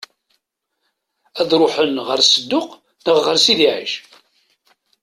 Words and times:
Ad 1.39 1.49
ṛuḥen 1.61 1.95
ɣer 2.07 2.19
Sedduq 2.23 2.69
neɣ 3.05 3.17
ɣer 3.25 3.35
Sidi 3.43 3.67
Ɛic? 3.73 3.93